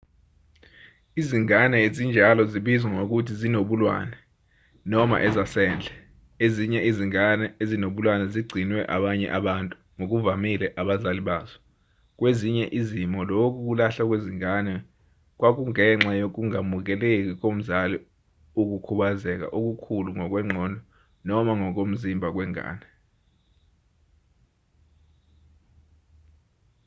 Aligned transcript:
izingane 1.19 1.77
ezinjalo 1.87 2.43
zibizwa 2.51 2.89
ngokuthi 2.95 3.33
zinobulwane” 3.41 4.17
noma 4.91 5.15
ezasendle. 5.27 5.91
ezinye 6.45 6.79
izingane 6.89 7.45
ezinobulwane 7.61 8.25
zigcinwe 8.33 8.79
abanye 8.95 9.27
abantu 9.39 9.75
ngokuvamile 9.97 10.67
abazali 10.81 11.21
bazo; 11.29 11.57
kwezinye 12.17 12.65
izimo 12.79 13.19
lokhu 13.29 13.59
kulahlwa 13.67 14.03
kwezingane 14.09 14.73
kwakungenxa 15.39 16.11
yokungamukeli 16.21 17.11
komzali 17.39 17.97
ukukhubazeka 18.61 19.45
okukhulu 19.57 20.09
ngokwengqondo 20.17 20.79
noma 21.27 21.51
ngokomzimba 21.59 22.27
kwengane 22.35 22.87